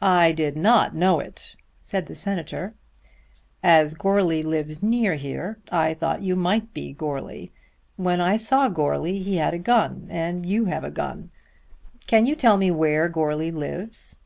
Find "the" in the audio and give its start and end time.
2.06-2.14